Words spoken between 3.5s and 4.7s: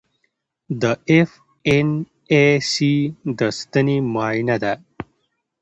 ستنې معاینه